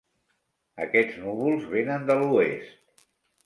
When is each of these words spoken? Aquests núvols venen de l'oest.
Aquests 0.85 1.21
núvols 1.27 1.69
venen 1.77 2.11
de 2.11 2.19
l'oest. 2.25 3.09